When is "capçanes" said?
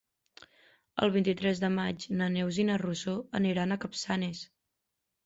3.85-4.41